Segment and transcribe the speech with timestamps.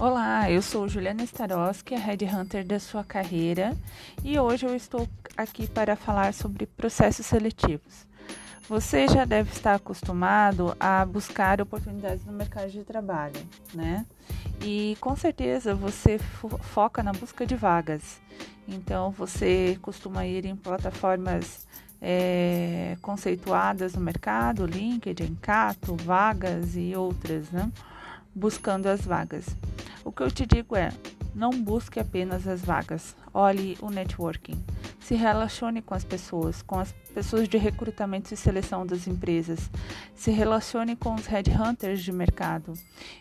[0.00, 3.76] Olá, eu sou Juliana Starosky, a Head Hunter da sua carreira,
[4.22, 8.06] e hoje eu estou aqui para falar sobre processos seletivos.
[8.68, 13.44] Você já deve estar acostumado a buscar oportunidades no mercado de trabalho,
[13.74, 14.06] né?
[14.62, 18.20] E com certeza você fo foca na busca de vagas.
[18.68, 21.66] Então você costuma ir em plataformas
[22.00, 27.68] é, conceituadas no mercado, LinkedIn, Cato, Vagas e outras, né?
[28.32, 29.44] Buscando as vagas.
[30.08, 30.90] O que eu te digo é:
[31.34, 34.58] não busque apenas as vagas, olhe o networking.
[34.98, 39.70] Se relacione com as pessoas, com as pessoas de recrutamento e seleção das empresas.
[40.14, 42.72] Se relacione com os headhunters de mercado.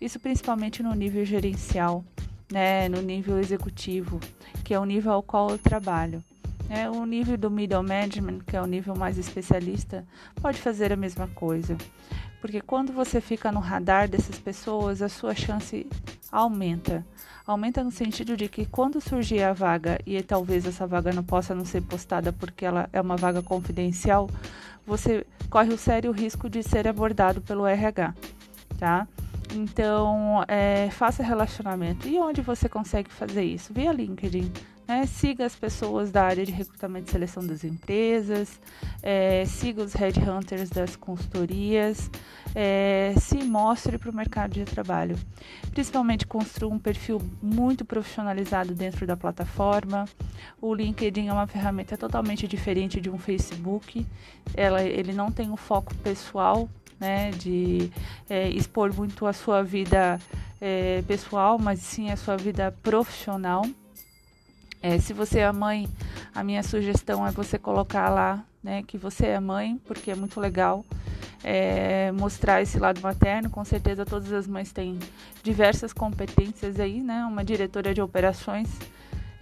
[0.00, 2.04] Isso principalmente no nível gerencial,
[2.50, 4.18] né, no nível executivo,
[4.64, 6.20] que é o nível ao qual eu trabalho.
[6.68, 10.04] É, o nível do middle management, que é o nível mais especialista,
[10.40, 11.76] pode fazer a mesma coisa.
[12.42, 15.86] Porque quando você fica no radar dessas pessoas, a sua chance
[16.30, 17.06] aumenta.
[17.46, 21.54] Aumenta no sentido de que quando surgir a vaga, e talvez essa vaga não possa
[21.54, 24.28] não ser postada porque ela é uma vaga confidencial,
[24.84, 28.12] você corre o sério risco de ser abordado pelo RH,
[28.76, 29.06] tá?
[29.54, 32.08] Então, é, faça relacionamento.
[32.08, 33.72] E onde você consegue fazer isso?
[33.72, 34.50] Via LinkedIn.
[34.86, 35.06] Né?
[35.06, 38.60] Siga as pessoas da área de recrutamento e seleção das empresas,
[39.02, 42.10] é, siga os headhunters das consultorias,
[42.54, 45.16] é, se mostre para o mercado de trabalho.
[45.70, 50.04] Principalmente construa um perfil muito profissionalizado dentro da plataforma.
[50.60, 54.04] O LinkedIn é uma ferramenta totalmente diferente de um Facebook.
[54.54, 56.68] Ela, ele não tem o um foco pessoal,
[57.02, 57.90] né, de
[58.30, 60.20] é, expor muito a sua vida
[60.60, 63.66] é, pessoal, mas sim a sua vida profissional.
[64.80, 65.88] É, se você é mãe,
[66.32, 70.38] a minha sugestão é você colocar lá né, que você é mãe, porque é muito
[70.38, 70.84] legal
[71.42, 73.50] é, mostrar esse lado materno.
[73.50, 75.00] Com certeza todas as mães têm
[75.42, 77.24] diversas competências aí, né?
[77.24, 78.68] Uma diretora de operações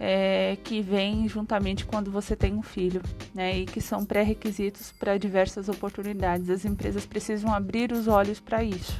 [0.03, 3.03] é, que vem juntamente quando você tem um filho,
[3.35, 3.59] né?
[3.59, 6.49] E que são pré-requisitos para diversas oportunidades.
[6.49, 8.99] As empresas precisam abrir os olhos para isso.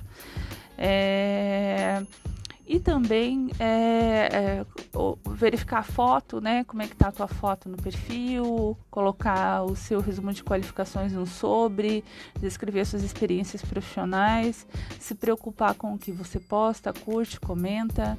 [0.77, 2.03] É,
[2.71, 4.65] e também é, é,
[5.31, 6.63] verificar a foto, né?
[6.63, 11.11] Como é que tá a tua foto no perfil, colocar o seu resumo de qualificações
[11.11, 12.01] no sobre,
[12.39, 14.65] descrever suas experiências profissionais,
[14.97, 18.17] se preocupar com o que você posta, curte, comenta.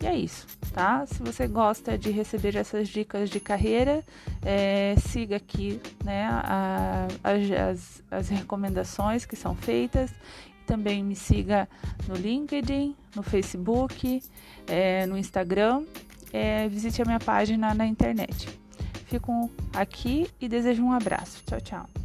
[0.00, 1.06] E é isso, tá?
[1.06, 4.04] Se você gosta de receber essas dicas de carreira,
[4.44, 10.10] é, siga aqui né, a, as, as recomendações que são feitas
[10.72, 11.68] também me siga
[12.08, 14.22] no LinkedIn, no Facebook,
[14.66, 15.84] é, no Instagram.
[16.32, 18.48] É, visite a minha página na internet.
[19.04, 21.42] Fico aqui e desejo um abraço.
[21.44, 22.01] Tchau, tchau.